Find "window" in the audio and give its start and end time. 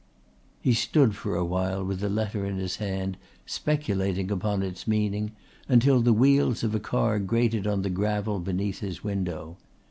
9.03-9.57